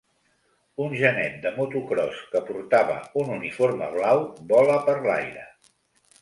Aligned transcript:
Un 0.85 0.93
genet 1.01 1.35
de 1.43 1.51
motocròs 1.57 2.21
que 2.31 2.41
portava 2.47 2.95
un 3.25 3.29
uniforme 3.37 3.91
blau 3.99 4.25
vola 4.55 4.81
per 4.89 4.97
l'aire. 5.05 5.47